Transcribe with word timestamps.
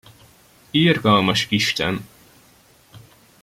Irgalmas 0.73 1.45
isten! 1.51 2.03